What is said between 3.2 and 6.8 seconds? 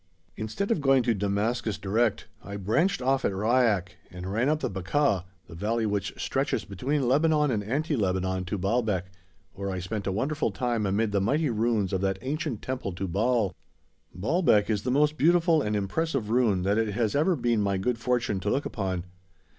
at Ryak and ran up the Bakaa, the valley which stretches